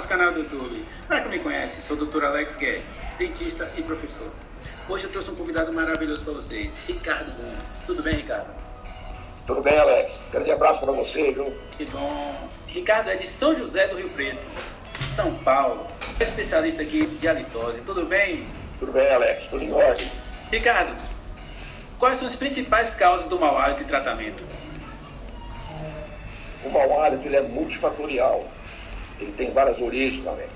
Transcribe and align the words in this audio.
nosso 0.00 0.08
canal 0.08 0.32
do 0.32 0.38
YouTube. 0.38 0.82
Para 1.06 1.20
quem 1.20 1.30
me 1.30 1.38
conhece, 1.40 1.82
sou 1.82 1.94
o 1.94 2.06
Dr. 2.06 2.24
Alex 2.24 2.56
Guedes, 2.56 3.02
dentista 3.18 3.70
e 3.76 3.82
professor. 3.82 4.32
Hoje 4.88 5.04
eu 5.04 5.10
trouxe 5.10 5.30
um 5.30 5.36
convidado 5.36 5.70
maravilhoso 5.74 6.24
para 6.24 6.32
vocês, 6.32 6.74
Ricardo 6.86 7.30
Gomes. 7.36 7.80
Tudo 7.80 8.02
bem, 8.02 8.14
Ricardo? 8.14 8.48
Tudo 9.46 9.60
bem, 9.60 9.78
Alex. 9.78 10.10
Grande 10.32 10.52
abraço 10.52 10.80
para 10.80 10.92
você, 10.92 11.32
viu? 11.32 11.54
Que 11.72 11.84
bom. 11.90 12.48
Ricardo 12.66 13.10
é 13.10 13.16
de 13.16 13.26
São 13.26 13.54
José 13.54 13.88
do 13.88 13.96
Rio 13.98 14.08
Preto, 14.08 14.40
São 15.14 15.34
Paulo. 15.34 15.86
É 16.18 16.22
especialista 16.22 16.80
aqui 16.80 17.04
de 17.04 17.28
halitose. 17.28 17.82
Tudo 17.82 18.06
bem? 18.06 18.46
Tudo 18.78 18.92
bem, 18.92 19.12
Alex. 19.12 19.44
Tudo 19.50 19.62
em 19.62 19.70
ordem. 19.70 20.10
Ricardo, 20.50 20.96
quais 21.98 22.16
são 22.16 22.26
as 22.26 22.36
principais 22.36 22.94
causas 22.94 23.28
do 23.28 23.38
mau 23.38 23.58
hálito 23.58 23.82
e 23.82 23.84
tratamento? 23.84 24.46
O 26.64 26.70
mau 26.70 27.02
hálito 27.02 27.28
ele 27.28 27.36
é 27.36 27.42
multifatorial. 27.42 28.48
Ele 29.20 29.32
tem 29.32 29.50
várias 29.52 29.78
origens, 29.80 30.26
Alex. 30.26 30.50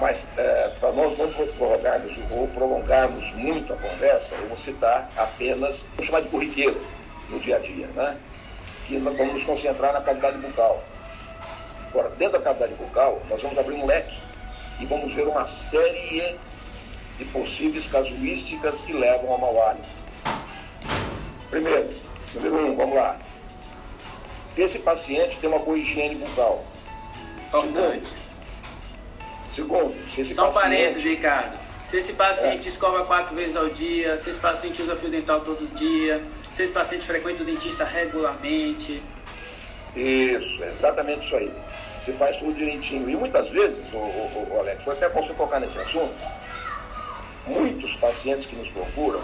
Mas 0.00 0.16
é, 0.36 0.72
para 0.80 0.92
nós 0.92 1.18
não 1.18 1.28
prolongarmos 1.32 2.12
ou 2.30 2.46
prolongarmos 2.48 3.34
muito 3.34 3.72
a 3.72 3.76
conversa, 3.76 4.34
eu 4.34 4.48
vou 4.48 4.58
citar 4.58 5.10
apenas, 5.16 5.80
vou 5.96 6.06
chamar 6.06 6.22
de 6.22 6.28
corriqueiro 6.28 6.80
no 7.28 7.40
dia 7.40 7.56
a 7.56 7.58
dia, 7.58 7.86
né? 7.88 8.16
Que 8.86 8.98
nós 8.98 9.16
vamos 9.16 9.34
nos 9.34 9.44
concentrar 9.44 9.92
na 9.92 10.00
cavidade 10.00 10.38
bucal. 10.38 10.82
Agora, 11.90 12.10
dentro 12.10 12.38
da 12.38 12.44
cavidade 12.44 12.74
bucal, 12.74 13.20
nós 13.28 13.40
vamos 13.42 13.58
abrir 13.58 13.74
um 13.74 13.86
leque 13.86 14.16
e 14.80 14.86
vamos 14.86 15.12
ver 15.12 15.26
uma 15.26 15.46
série 15.70 16.36
de 17.18 17.24
possíveis 17.26 17.86
casuísticas 17.90 18.80
que 18.82 18.92
levam 18.92 19.32
ao 19.32 19.38
mau 19.38 19.62
hálito. 19.62 19.88
Primeiro, 21.50 21.88
número 22.34 22.66
um, 22.66 22.76
vamos 22.76 22.96
lá. 22.96 23.16
Se 24.54 24.62
esse 24.62 24.78
paciente 24.78 25.38
tem 25.40 25.50
uma 25.50 25.58
boa 25.58 25.76
higiene 25.76 26.14
bucal. 26.16 26.64
Importante. 27.48 28.10
Segundo, 29.54 29.94
se 30.10 30.20
esse 30.20 30.34
São 30.34 30.52
paciente... 30.52 30.76
parênteses, 30.76 31.04
Ricardo. 31.04 31.58
Se 31.86 31.96
esse 31.96 32.12
paciente 32.12 32.66
É. 32.66 32.68
escova 32.68 33.04
quatro 33.04 33.34
vezes 33.34 33.56
ao 33.56 33.68
dia, 33.70 34.18
se 34.18 34.30
esse 34.30 34.38
paciente 34.38 34.82
usa 34.82 34.94
fio 34.96 35.08
dental 35.08 35.40
todo 35.40 35.66
dia, 35.74 36.22
se 36.52 36.62
esse 36.64 36.72
paciente 36.72 37.04
frequenta 37.06 37.42
o 37.42 37.46
dentista 37.46 37.84
regularmente. 37.84 39.02
Isso, 39.96 40.62
exatamente 40.64 41.26
isso 41.26 41.36
aí. 41.36 41.50
Você 42.04 42.12
faz 42.12 42.36
tudo 42.38 42.52
direitinho. 42.54 43.08
E 43.08 43.16
muitas 43.16 43.48
vezes, 43.50 43.84
o, 43.92 43.96
o, 43.96 44.48
o 44.50 44.60
Alex, 44.60 44.82
foi 44.84 44.92
até 44.94 45.08
você 45.08 45.32
tocar 45.32 45.60
nesse 45.60 45.78
assunto, 45.78 46.14
muitos 47.46 47.94
pacientes 47.96 48.46
que 48.46 48.56
nos 48.56 48.68
procuram, 48.68 49.20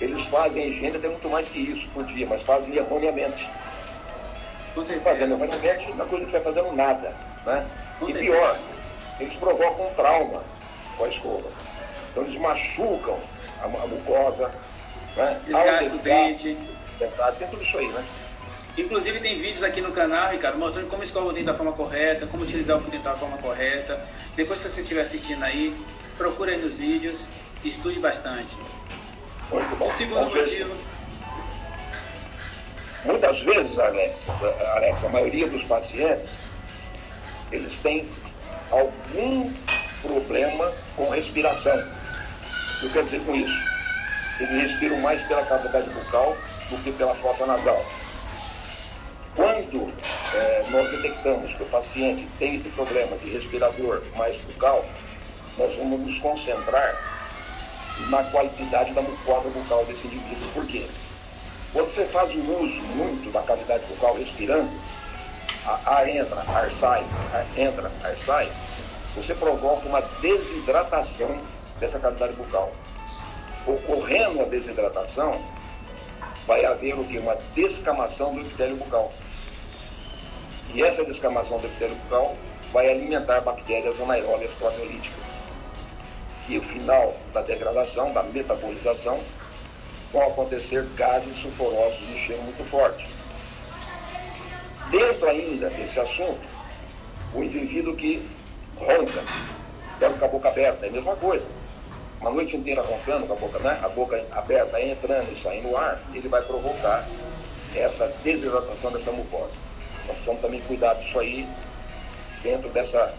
eles 0.00 0.24
fazem 0.28 0.68
higiene 0.68 0.96
até 0.96 1.08
muito 1.08 1.28
mais 1.28 1.48
que 1.48 1.58
isso 1.58 1.88
por 1.92 2.04
dia, 2.04 2.26
mas 2.28 2.40
fazem 2.42 2.74
erroneamente. 2.76 3.44
Fazendo 5.02 5.34
erroneamente, 5.34 5.92
na 5.94 6.04
coisa 6.04 6.24
não 6.24 6.32
vai 6.32 6.40
fazendo 6.40 6.72
nada. 6.72 7.14
Né? 7.46 7.66
Com 7.98 8.08
E 8.08 8.12
certeza. 8.12 8.32
pior, 8.32 8.58
eles 9.20 9.34
provocam 9.34 9.88
um 9.88 9.94
trauma 9.94 10.42
com 10.96 11.04
a 11.04 11.08
escova. 11.08 11.48
Então 12.10 12.22
eles 12.24 12.40
machucam 12.40 13.18
a, 13.60 13.64
a 13.64 13.86
mucosa, 13.86 14.50
né? 15.16 15.40
Desgasta 15.44 15.94
um 15.94 15.98
o 15.98 16.02
dente. 16.02 16.58
desgaste, 16.98 17.38
Tem 17.38 17.48
tudo 17.48 17.62
isso 17.62 17.78
aí, 17.78 17.88
né? 17.88 18.04
Inclusive 18.76 19.18
tem 19.20 19.38
vídeos 19.40 19.62
aqui 19.64 19.80
no 19.80 19.90
canal, 19.90 20.30
Ricardo, 20.30 20.56
mostrando 20.58 20.88
como 20.88 21.02
escova 21.02 21.28
o 21.28 21.32
dente 21.32 21.46
da 21.46 21.54
forma 21.54 21.72
correta, 21.72 22.26
como 22.26 22.44
utilizar 22.44 22.76
o 22.76 22.80
fio 22.80 22.90
dental 22.92 23.14
da 23.14 23.18
forma 23.18 23.38
correta. 23.38 24.00
Depois 24.36 24.62
que 24.62 24.68
você 24.68 24.80
estiver 24.82 25.02
assistindo 25.02 25.42
aí, 25.44 25.76
procura 26.16 26.52
aí 26.52 26.60
nos 26.62 26.74
vídeos, 26.74 27.26
estude 27.64 27.98
bastante. 27.98 28.56
Muito 29.50 29.76
bom. 29.76 29.86
O 29.88 29.90
segundo 29.90 30.30
motivo, 30.30 30.74
Muitas 33.04 33.40
vezes, 33.40 33.78
Alex, 33.78 34.14
Alex, 34.74 35.04
a 35.04 35.08
maioria 35.08 35.48
dos 35.48 35.62
pacientes, 35.64 36.36
eles 37.52 37.76
têm 37.80 38.08
algum 38.70 39.50
problema 40.02 40.72
com 40.96 41.08
respiração. 41.10 41.76
O 41.76 42.80
que 42.80 42.86
eu 42.86 42.90
quero 42.90 43.04
dizer 43.06 43.20
com 43.24 43.34
isso? 43.34 43.68
Eles 44.40 44.70
respiram 44.70 44.98
mais 44.98 45.22
pela 45.26 45.44
cavidade 45.44 45.88
bucal 45.90 46.36
do 46.70 46.82
que 46.82 46.92
pela 46.92 47.14
fossa 47.16 47.46
nasal. 47.46 47.84
Quando 49.34 49.92
eh, 50.34 50.64
nós 50.70 50.90
detectamos 50.90 51.54
que 51.54 51.62
o 51.62 51.66
paciente 51.66 52.28
tem 52.38 52.56
esse 52.56 52.68
problema 52.70 53.16
de 53.18 53.30
respirador 53.30 54.02
mais 54.16 54.36
bucal, 54.42 54.84
nós 55.56 55.76
vamos 55.76 56.00
nos 56.06 56.18
concentrar 56.18 56.96
na 58.10 58.22
qualidade 58.24 58.92
da 58.92 59.02
mucosa 59.02 59.48
bucal 59.50 59.84
desse 59.86 60.06
indivíduo. 60.06 60.48
Por 60.54 60.66
quê? 60.66 60.84
Quando 61.72 61.94
você 61.94 62.04
faz 62.06 62.30
o 62.34 62.38
uso 62.38 62.80
muito 62.96 63.30
da 63.32 63.42
cavidade 63.42 63.84
bucal 63.86 64.16
respirando, 64.16 64.70
a- 65.66 65.80
ar 65.96 66.08
entra, 66.08 66.40
ar 66.48 66.70
sai, 66.80 67.04
ar 67.32 67.46
entra, 67.56 67.90
ar 68.02 68.16
sai, 68.24 68.48
você 69.14 69.34
provoca 69.34 69.86
uma 69.88 70.00
desidratação 70.20 71.38
dessa 71.78 71.98
cavidade 71.98 72.32
bucal. 72.34 72.72
Ocorrendo 73.66 74.40
a 74.40 74.44
desidratação, 74.44 75.40
vai 76.46 76.64
haver 76.64 76.98
o 76.98 77.04
que? 77.04 77.18
Uma 77.18 77.36
descamação 77.54 78.34
do 78.34 78.40
epitélio 78.40 78.76
bucal. 78.76 79.12
E 80.72 80.82
essa 80.82 81.04
descamação 81.04 81.58
do 81.58 81.66
epitélio 81.66 81.96
bucal 81.96 82.34
vai 82.72 82.88
alimentar 82.90 83.40
bactérias 83.40 84.00
anaeróbias 84.00 84.50
proteolíticas, 84.52 85.24
que 86.46 86.58
o 86.58 86.62
final 86.62 87.14
da 87.34 87.42
degradação, 87.42 88.12
da 88.12 88.22
metabolização, 88.22 89.18
vão 90.12 90.22
acontecer 90.26 90.84
gases 90.96 91.36
sulfurosos 91.36 91.98
de 91.98 92.18
cheiro 92.18 92.42
muito 92.42 92.64
forte. 92.70 93.08
Dentro 94.90 95.28
ainda 95.28 95.68
desse 95.68 96.00
assunto, 96.00 96.40
o 97.34 97.42
indivíduo 97.42 97.94
que 97.94 98.26
ronca, 98.76 99.22
dorme 100.00 100.18
com 100.18 100.24
a 100.24 100.28
boca 100.28 100.48
aberta, 100.48 100.86
é 100.86 100.88
a 100.88 100.92
mesma 100.92 101.14
coisa. 101.16 101.46
Uma 102.20 102.30
noite 102.30 102.56
inteira 102.56 102.82
roncando 102.82 103.26
com 103.26 103.34
a 103.34 103.36
boca, 103.36 103.58
né? 103.58 103.78
a 103.82 103.88
boca 103.88 104.24
aberta, 104.32 104.80
entrando 104.80 105.32
e 105.32 105.42
saindo 105.42 105.76
ar, 105.76 106.00
ele 106.14 106.26
vai 106.26 106.42
provocar 106.42 107.06
essa 107.74 108.06
desidratação 108.24 108.90
dessa 108.90 109.12
mucosa. 109.12 109.52
Nós 110.06 110.16
precisamos 110.16 110.40
também 110.40 110.60
cuidar 110.62 110.94
disso 110.94 111.18
aí 111.20 111.46
dentro 112.42 112.68
dessa, 112.70 113.14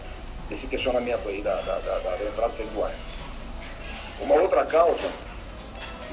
desse 0.48 0.66
questionamento 0.66 1.28
aí 1.28 1.40
da, 1.40 1.54
da, 1.54 1.78
da, 1.78 1.98
da 1.98 2.24
entrada 2.24 2.52
e 2.58 2.64
do 2.64 2.84
ar. 2.84 2.92
Uma 4.20 4.34
outra 4.34 4.66
causa 4.66 5.08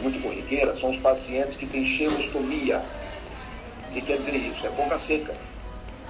muito 0.02 0.22
corriqueira 0.22 0.78
são 0.80 0.92
os 0.92 0.98
pacientes 0.98 1.56
que 1.58 1.66
têm 1.66 1.86
cheirostomia. 1.98 2.82
O 3.90 3.94
que 3.94 4.02
quer 4.02 4.18
dizer 4.18 4.36
isso? 4.36 4.66
É 4.66 4.70
boca 4.70 5.00
seca. 5.00 5.34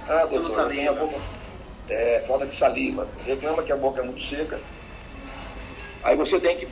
Ah, 0.08 0.26
doutor, 0.30 0.50
saliva. 0.50 0.94
boca... 0.94 1.16
É, 1.88 2.24
falta 2.26 2.46
de 2.46 2.58
saliva. 2.58 3.08
Reclama 3.24 3.62
que 3.62 3.72
a 3.72 3.76
boca 3.76 4.00
é 4.00 4.04
muito 4.04 4.22
seca. 4.24 4.60
Aí 6.02 6.16
você 6.16 6.38
tem 6.38 6.58
que 6.58 6.68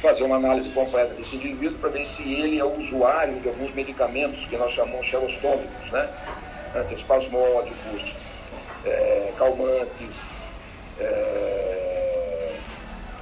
fazer 0.00 0.22
uma 0.22 0.36
análise 0.36 0.70
completa 0.70 1.14
desse 1.14 1.36
indivíduo 1.36 1.78
para 1.78 1.90
ver 1.90 2.06
se 2.06 2.22
ele 2.22 2.58
é 2.58 2.64
usuário 2.64 3.38
de 3.40 3.48
alguns 3.48 3.74
medicamentos 3.74 4.42
que 4.46 4.56
nós 4.56 4.72
chamamos 4.72 5.06
xerostômicos, 5.06 5.90
né? 5.92 6.08
Antiespasmódicos, 6.74 8.14
é, 8.84 9.32
calmantes, 9.36 10.16
é, 10.98 11.89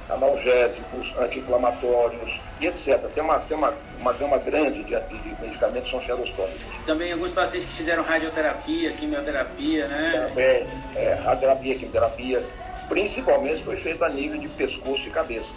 analgésicos, 0.09 1.13
anti-inflamatórios 1.19 2.39
e 2.59 2.67
etc. 2.67 2.99
Tem 3.13 3.23
uma, 3.23 3.39
tem 3.39 3.55
uma, 3.55 3.73
uma 3.99 4.13
gama 4.13 4.37
grande 4.37 4.83
de, 4.83 4.99
de 4.99 5.41
medicamentos 5.41 5.85
que 5.85 5.91
são 5.91 6.01
xerostômicos. 6.01 6.61
também 6.85 7.11
alguns 7.11 7.31
pacientes 7.31 7.67
que 7.69 7.75
fizeram 7.75 8.03
radioterapia, 8.03 8.91
quimioterapia, 8.93 9.87
né? 9.87 10.27
Também, 10.29 10.67
é, 10.95 11.13
radioterapia, 11.13 11.75
quimioterapia, 11.75 12.43
principalmente 12.87 13.63
foi 13.63 13.77
feita 13.77 14.05
a 14.05 14.09
nível 14.09 14.39
de 14.39 14.47
pescoço 14.49 15.07
e 15.07 15.11
cabeça. 15.11 15.51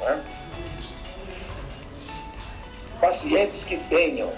né? 0.00 0.22
Pacientes 3.00 3.64
que 3.64 3.76
tenham 3.88 4.32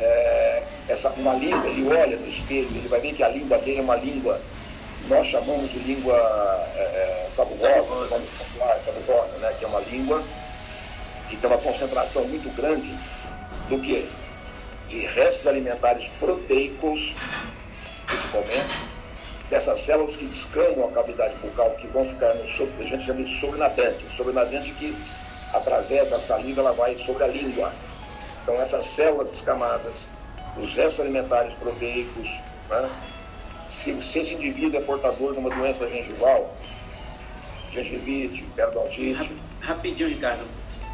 é, 0.00 0.62
essa, 0.88 1.08
uma 1.10 1.34
língua, 1.34 1.66
ele 1.68 1.86
olha 1.88 2.16
no 2.16 2.28
espelho, 2.28 2.68
ele 2.74 2.88
vai 2.88 3.00
ver 3.00 3.14
que 3.14 3.22
a 3.22 3.28
língua 3.28 3.58
dele 3.58 3.78
é 3.78 3.82
uma 3.82 3.96
língua, 3.96 4.40
nós 5.08 5.26
chamamos 5.28 5.70
de 5.70 5.78
língua 5.80 6.16
é, 6.76 6.80
é, 6.80 7.28
sabugosa, 7.34 8.18
Sabugosa. 8.84 9.38
né? 9.38 9.54
que 9.58 9.64
é 9.64 9.68
uma 9.68 9.80
língua 9.80 10.22
que 11.28 11.36
tem 11.36 11.50
uma 11.50 11.58
concentração 11.58 12.24
muito 12.26 12.54
grande 12.54 12.94
do 13.68 13.80
que? 13.80 14.08
De 14.88 14.98
restos 15.06 15.46
alimentares 15.46 16.06
proteicos, 16.20 17.14
principalmente, 18.06 18.92
dessas 19.48 19.84
células 19.84 20.14
que 20.16 20.26
descamam 20.26 20.88
a 20.88 20.92
cavidade 20.92 21.34
bucal, 21.36 21.70
que 21.72 21.86
vão 21.88 22.04
ficar 22.08 22.34
no 22.34 22.48
sobre, 22.50 22.84
a 22.84 22.88
gente 22.88 23.06
chama 23.06 23.22
de 23.22 23.40
sobrenadente, 23.40 24.16
sobrenadente 24.16 24.70
que 24.72 24.96
através 25.52 26.08
da 26.10 26.18
saliva 26.18 26.60
ela 26.60 26.72
vai 26.72 26.94
sobre 27.04 27.24
a 27.24 27.26
língua. 27.26 27.72
Então 28.42 28.54
essas 28.60 28.94
células 28.94 29.30
descamadas, 29.30 29.98
os 30.56 30.74
restos 30.74 31.00
alimentares 31.00 31.52
proteicos, 31.54 32.28
né? 32.68 32.90
Se, 33.82 34.12
se 34.12 34.18
esse 34.18 34.34
indivíduo 34.34 34.78
é 34.78 34.82
portador 34.82 35.32
de 35.32 35.38
uma 35.38 35.50
doença 35.50 35.86
gengival, 35.88 36.56
gengivite, 37.72 38.42
periodontite, 38.54 39.32
Rapidinho, 39.60 40.08
Ricardo. 40.08 40.44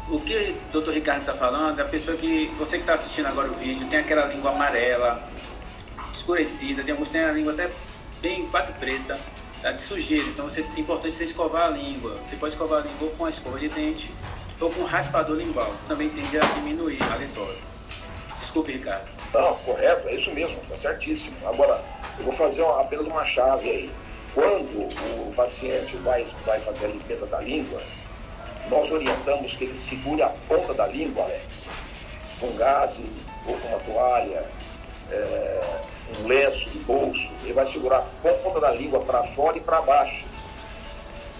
O 0.09 0.19
que 0.19 0.55
o 0.73 0.81
Dr. 0.81 0.91
Ricardo 0.91 1.21
está 1.21 1.33
falando 1.33 1.79
é 1.79 1.83
a 1.83 1.87
pessoa 1.87 2.15
que, 2.15 2.47
você 2.57 2.77
que 2.77 2.83
está 2.83 2.93
assistindo 2.93 3.27
agora 3.27 3.49
o 3.49 3.53
vídeo, 3.55 3.87
tem 3.89 3.99
aquela 3.99 4.25
língua 4.25 4.51
amarela, 4.51 5.23
escurecida, 6.13 6.83
tem 6.83 6.91
alguns 6.91 7.07
que 7.07 7.13
têm 7.13 7.23
a 7.23 7.31
língua 7.31 7.53
até 7.53 7.69
bem 8.21 8.47
quase 8.47 8.71
preta, 8.73 9.19
tá, 9.61 9.71
de 9.71 9.81
sujeira. 9.81 10.25
Então 10.27 10.49
você, 10.49 10.61
é 10.61 10.79
importante 10.79 11.13
você 11.15 11.23
escovar 11.23 11.67
a 11.67 11.69
língua. 11.69 12.19
Você 12.25 12.35
pode 12.35 12.53
escovar 12.53 12.81
a 12.81 12.87
língua 12.87 13.09
com 13.17 13.25
a 13.25 13.29
escova 13.29 13.59
de 13.59 13.69
dente 13.69 14.11
ou 14.59 14.69
com 14.71 14.83
raspador 14.83 15.35
lingual. 15.35 15.73
Também 15.87 16.09
tende 16.09 16.37
a 16.37 16.41
diminuir 16.41 17.01
a 17.11 17.17
litose. 17.17 17.61
Desculpe, 18.49 18.71
Ricardo. 18.71 19.07
Não, 19.31 19.53
correto, 19.57 20.09
é 20.09 20.15
isso 20.15 20.31
mesmo, 20.33 20.57
está 20.63 20.75
certíssimo. 20.75 21.35
Agora, 21.47 21.79
eu 22.17 22.25
vou 22.25 22.33
fazer 22.33 22.63
uma, 22.63 22.81
apenas 22.81 23.05
uma 23.05 23.23
chave 23.25 23.69
aí. 23.69 23.91
Quando 24.33 24.87
o 24.87 25.33
paciente 25.35 25.95
vai, 25.97 26.25
vai 26.47 26.59
fazer 26.61 26.85
a 26.85 26.89
limpeza 26.89 27.27
da 27.27 27.41
língua, 27.41 27.79
nós 28.67 28.91
orientamos 28.91 29.53
que 29.53 29.65
ele 29.65 29.79
segure 29.87 30.23
a 30.23 30.29
ponta 30.47 30.73
da 30.73 30.87
língua, 30.87 31.25
Alex, 31.25 31.45
com 32.39 32.51
gaze 32.55 33.05
ou 33.45 33.55
com 33.55 33.67
uma 33.67 33.79
toalha, 33.81 34.43
é, 35.11 35.61
um 36.19 36.27
lenço 36.27 36.67
de 36.71 36.79
bolso. 36.79 37.29
Ele 37.43 37.53
vai 37.53 37.71
segurar 37.71 37.99
a 37.99 38.29
ponta 38.33 38.59
da 38.59 38.71
língua 38.71 38.99
para 39.01 39.25
fora 39.35 39.59
e 39.59 39.61
para 39.61 39.79
baixo. 39.83 40.25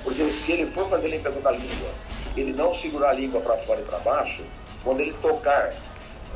Porque 0.03 0.31
se 0.31 0.51
ele 0.51 0.71
for 0.73 0.87
fazer 0.87 1.07
a 1.07 1.09
limpeza 1.09 1.41
da 1.41 1.51
língua, 1.53 1.89
ele 2.37 2.53
não 2.53 2.79
segurar 2.79 3.09
a 3.09 3.13
língua 3.13 3.41
para 3.41 3.57
fora 3.63 3.81
e 3.81 3.83
para 3.83 3.97
baixo, 3.97 4.43
quando 4.83 4.99
ele 4.99 5.15
tocar 5.23 5.73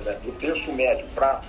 né, 0.03 0.17
do 0.23 0.31
terço 0.33 0.71
médio 0.73 1.05
para 1.13 1.41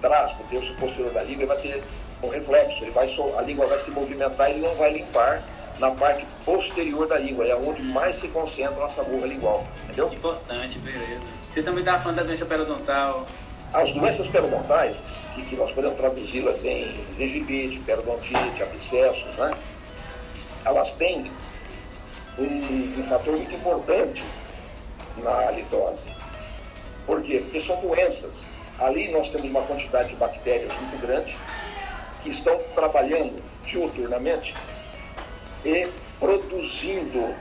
trás, 0.00 0.32
para 0.32 0.44
o 0.44 0.48
terço 0.48 0.74
posterior 0.74 1.12
da 1.12 1.22
língua, 1.22 1.42
ele 1.42 1.46
vai 1.46 1.56
ter 1.58 1.82
um 2.22 2.28
reflexo. 2.28 2.82
Ele 2.82 2.90
vai, 2.90 3.14
a 3.36 3.42
língua 3.42 3.66
vai 3.66 3.78
se 3.84 3.90
movimentar 3.90 4.48
e 4.48 4.54
ele 4.54 4.60
não 4.60 4.74
vai 4.74 4.92
limpar 4.92 5.42
na 5.78 5.90
parte 5.92 6.26
posterior 6.44 7.06
da 7.06 7.18
língua, 7.18 7.46
é 7.46 7.54
onde 7.54 7.82
mais 7.82 8.20
se 8.20 8.28
concentra 8.28 8.74
a 8.74 8.80
nossa 8.80 9.02
burra 9.04 9.26
lingual. 9.26 9.66
Entendeu? 9.84 10.12
Importante, 10.12 10.78
beleza. 10.78 11.20
Você 11.48 11.62
também 11.62 11.80
estava 11.80 12.00
falando 12.00 12.16
da 12.16 12.22
doença 12.24 12.46
periodontal. 12.46 13.26
As 13.72 13.92
doenças 13.92 14.26
periodontais, 14.28 14.96
que, 15.34 15.42
que 15.42 15.56
nós 15.56 15.70
podemos 15.72 15.98
traduzi-las 15.98 16.64
em 16.64 17.04
gengivite, 17.18 17.78
periodontite, 17.80 18.62
abscessos, 18.62 19.36
né? 19.36 19.54
elas 20.64 20.92
têm 20.94 21.30
um, 22.38 22.44
um 22.44 23.06
fator 23.08 23.36
muito 23.36 23.54
importante 23.54 24.24
na 25.18 25.50
litose. 25.50 26.00
Por 27.08 27.22
quê? 27.22 27.38
Porque 27.38 27.66
são 27.66 27.80
doenças. 27.80 28.34
Ali 28.78 29.10
nós 29.10 29.30
temos 29.30 29.48
uma 29.50 29.62
quantidade 29.62 30.10
de 30.10 30.16
bactérias 30.16 30.70
muito 30.74 31.00
grande 31.00 31.34
que 32.22 32.28
estão 32.28 32.58
trabalhando 32.74 33.42
diuturnamente 33.64 34.54
e 35.64 35.88
produzindo 36.20 37.34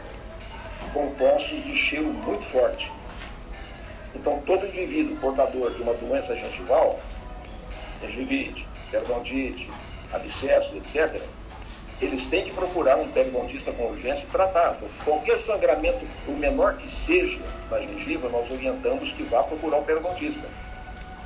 compostos 0.94 1.64
de 1.64 1.76
cheiro 1.76 2.08
muito 2.08 2.50
forte. 2.50 2.90
Então, 4.16 4.42
todo 4.46 4.66
indivíduo 4.66 5.18
portador 5.18 5.72
de 5.74 5.82
uma 5.82 5.94
doença 5.96 6.34
gengival, 6.38 7.00
gengivite, 8.02 8.66
periodontite, 8.90 9.70
abscesso, 10.14 10.78
etc., 10.78 11.22
eles 12.00 12.28
têm 12.28 12.44
que 12.44 12.52
procurar 12.52 12.98
um 12.98 13.12
periodontista 13.12 13.72
com 13.72 13.88
urgência 13.88 14.24
e 14.24 14.28
tratar. 14.28 14.78
Qualquer 15.04 15.40
sangramento, 15.44 16.06
o 16.28 16.32
menor 16.32 16.78
que 16.78 16.88
seja 17.06 17.40
da 17.70 17.80
gengiva, 17.80 18.30
nós 18.30 18.50
orientamos 18.52 19.12
que 19.14 19.24
vá 19.24 19.44
procurar 19.44 19.78
um 19.78 19.84
periodontista. 19.84 20.48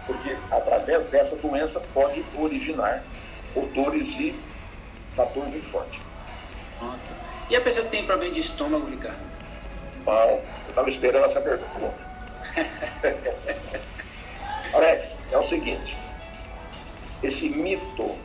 Porque 0.06 0.35
através 0.50 1.07
dessa 1.09 1.35
doença 1.35 1.81
pode 1.94 2.23
originar 2.38 3.03
odores 3.56 4.07
e 4.19 4.35
fator 5.15 5.45
muito 5.45 5.69
forte. 5.71 6.00
E 7.50 7.56
a 7.56 7.62
pessoa 7.62 7.85
que 7.85 7.91
tem 7.91 8.06
problema 8.06 8.33
de 8.33 8.39
estômago, 8.39 8.89
Ricardo? 8.89 9.19
Bom, 10.06 10.13
eu 10.13 10.41
estava 10.69 10.89
esperando 10.89 11.25
essa 11.25 11.41
pergunta. 11.41 11.94
Alex, 14.74 15.09
é 15.31 15.38
o 15.38 15.44
seguinte, 15.50 15.97
esse 17.21 17.50
mito 17.50 18.15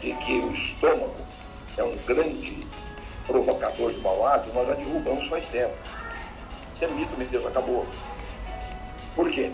de 0.00 0.14
que 0.14 0.32
o 0.32 0.54
estômago 0.54 1.29
é 1.76 1.84
um 1.84 1.96
grande 2.06 2.60
provocador 3.26 3.92
de 3.92 4.06
hábito, 4.06 4.54
nós 4.54 4.68
já 4.68 4.74
derrubamos 4.74 5.28
faz 5.28 5.48
tempo. 5.48 5.74
Isso 6.74 6.84
é 6.84 6.88
mito, 6.88 7.16
meu 7.16 7.28
Deus, 7.28 7.46
acabou. 7.46 7.86
Por 9.14 9.30
quê? 9.30 9.50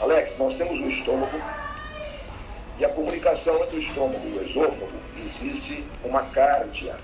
Alex, 0.00 0.38
nós 0.38 0.56
temos 0.56 0.78
o 0.80 0.88
estômago 0.88 1.40
e 2.78 2.84
a 2.84 2.88
comunicação 2.90 3.64
entre 3.64 3.76
o 3.76 3.80
estômago 3.80 4.26
e 4.26 4.38
o 4.38 4.42
esôfago 4.42 4.92
existe 5.26 5.84
uma 6.04 6.22
cárdia, 6.26 6.96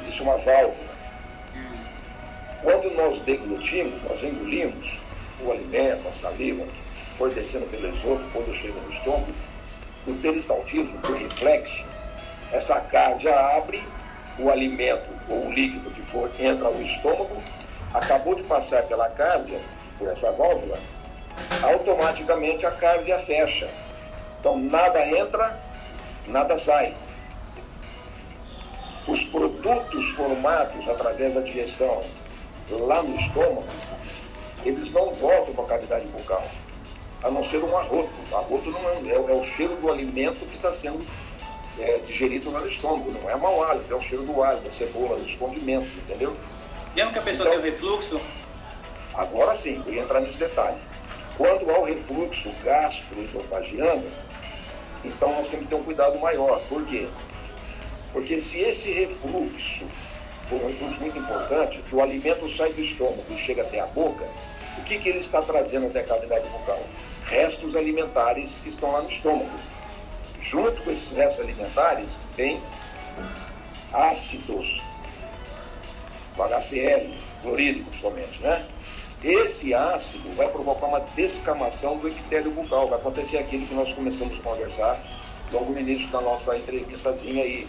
existe 0.00 0.22
uma 0.22 0.36
válvula. 0.38 0.94
Quando 2.62 2.94
nós 2.94 3.22
deglutimos, 3.24 4.02
nós 4.04 4.22
engolimos 4.22 4.98
o 5.42 5.50
alimento, 5.50 6.08
a 6.08 6.12
saliva, 6.20 6.64
foi 7.18 7.32
descendo 7.34 7.66
pelo 7.66 7.88
esôfago, 7.88 8.30
quando 8.32 8.54
chega 8.54 8.80
no 8.80 8.92
estômago, 8.92 9.34
o 10.06 10.14
peristaltismo, 10.14 10.98
por 11.00 11.16
reflexo, 11.16 11.84
essa 12.52 12.80
cárdia 12.80 13.34
abre, 13.56 13.82
o 14.38 14.50
alimento 14.50 15.08
ou 15.28 15.46
o 15.46 15.52
líquido 15.52 15.90
que 15.90 16.02
for 16.10 16.30
entra 16.38 16.70
no 16.70 16.82
estômago, 16.82 17.36
acabou 17.92 18.34
de 18.34 18.42
passar 18.44 18.82
pela 18.84 19.08
cárdia, 19.10 19.60
por 19.98 20.08
essa 20.08 20.30
válvula, 20.32 20.78
automaticamente 21.62 22.66
a 22.66 22.70
cárdia 22.72 23.18
fecha 23.20 23.68
então 24.44 24.58
nada 24.58 25.06
entra, 25.06 25.58
nada 26.26 26.58
sai. 26.66 26.94
Os 29.08 29.24
produtos 29.28 30.10
formados 30.10 30.86
através 30.86 31.32
da 31.32 31.40
digestão 31.40 32.02
lá 32.68 33.02
no 33.02 33.18
estômago, 33.18 33.64
eles 34.62 34.92
não 34.92 35.14
voltam 35.14 35.54
para 35.54 35.64
a 35.64 35.68
cavidade 35.68 36.06
bucal, 36.08 36.44
a 37.24 37.30
não 37.30 37.42
ser 37.48 37.64
um 37.64 37.76
arroto. 37.76 38.10
O 38.30 38.36
arroto 38.36 38.70
não 38.70 38.80
é, 38.90 38.92
é, 39.06 39.14
é 39.14 39.34
o 39.34 39.44
cheiro 39.56 39.74
do 39.76 39.90
alimento 39.90 40.44
que 40.46 40.56
está 40.56 40.72
sendo 40.76 41.04
é, 41.80 41.98
digerido 42.06 42.50
no 42.50 42.68
estômago, 42.68 43.10
não 43.10 43.30
é 43.30 43.34
mau 43.34 43.64
hálito, 43.64 43.92
é 43.92 43.96
o 43.96 44.02
cheiro 44.02 44.24
do 44.24 44.42
alho, 44.42 44.60
da 44.60 44.70
cebola, 44.72 45.16
dos 45.16 45.34
condimentos, 45.36 45.88
entendeu? 45.96 46.36
Mesmo 46.94 47.12
que 47.12 47.18
a 47.18 47.22
pessoa 47.22 47.48
então, 47.48 47.62
tenha 47.62 47.72
refluxo? 47.72 48.20
Agora 49.14 49.58
sim, 49.62 49.82
eu 49.86 49.94
ia 49.94 50.02
entrar 50.02 50.20
nesse 50.20 50.38
detalhe. 50.38 50.76
Quando 51.36 51.68
há 51.70 51.78
o 51.80 51.84
refluxo 51.84 52.50
gastroesofagiano, 52.62 54.04
então 55.02 55.32
nós 55.32 55.48
temos 55.48 55.64
que 55.64 55.70
ter 55.70 55.74
um 55.74 55.82
cuidado 55.82 56.18
maior. 56.20 56.60
Por 56.68 56.84
quê? 56.86 57.08
Porque 58.12 58.40
se 58.42 58.60
esse 58.60 58.92
refluxo 58.92 59.86
for 60.48 60.62
um 60.62 60.68
refluxo 60.68 61.00
muito 61.00 61.18
importante, 61.18 61.78
que 61.88 61.96
o 61.96 62.02
alimento 62.02 62.54
sai 62.56 62.72
do 62.72 62.82
estômago 62.82 63.24
e 63.30 63.36
chega 63.38 63.62
até 63.62 63.80
a 63.80 63.86
boca, 63.86 64.24
o 64.78 64.82
que, 64.82 64.98
que 64.98 65.08
ele 65.08 65.20
está 65.20 65.40
trazendo 65.40 65.86
até 65.86 66.00
a 66.00 66.04
cavidade 66.04 66.48
bucal? 66.50 66.82
Restos 67.26 67.74
alimentares 67.74 68.54
que 68.62 68.68
estão 68.68 68.92
lá 68.92 69.02
no 69.02 69.10
estômago. 69.10 69.50
Junto 70.42 70.82
com 70.82 70.90
esses 70.90 71.10
restos 71.16 71.40
alimentares, 71.40 72.08
tem 72.36 72.60
ácidos, 73.92 74.82
HCl, 76.36 77.14
clorídrico 77.42 77.94
somente, 77.96 78.40
né? 78.40 78.66
Esse 79.22 79.72
ácido 79.72 80.34
vai 80.36 80.48
provocar 80.48 80.86
uma 80.86 81.00
descamação 81.00 81.96
do 81.96 82.08
epitélio 82.08 82.50
bucal. 82.50 82.88
Vai 82.88 82.98
acontecer 82.98 83.38
aquilo 83.38 83.66
que 83.66 83.74
nós 83.74 83.90
começamos 83.94 84.38
a 84.38 84.42
conversar 84.42 85.00
logo 85.50 85.72
no 85.72 85.80
início 85.80 86.06
da 86.08 86.20
nossa 86.20 86.54
entrevistazinha 86.56 87.42
aí. 87.42 87.66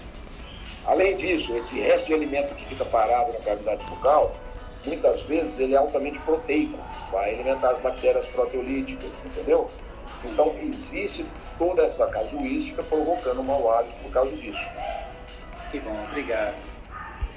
Além 0.85 1.15
disso, 1.15 1.55
esse 1.55 1.79
resto 1.79 2.07
de 2.07 2.13
alimento 2.13 2.53
que 2.55 2.65
fica 2.65 2.83
parado 2.85 3.31
na 3.31 3.39
cavidade 3.39 3.85
bucal, 3.85 4.35
muitas 4.85 5.21
vezes 5.23 5.57
ele 5.59 5.73
é 5.73 5.77
altamente 5.77 6.19
proteico, 6.19 6.77
vai 7.11 7.33
alimentar 7.33 7.71
as 7.71 7.81
bactérias 7.81 8.25
proteolíticas, 8.27 9.09
entendeu? 9.25 9.69
Então 10.23 10.55
existe 10.61 11.25
toda 11.57 11.83
essa 11.83 12.07
casuística 12.07 12.83
provocando 12.83 13.43
mau 13.43 13.71
hálito 13.71 13.95
por 14.01 14.11
causa 14.11 14.35
disso. 14.35 14.63
Que 15.71 15.79
bom, 15.79 15.97
obrigado. 16.09 16.74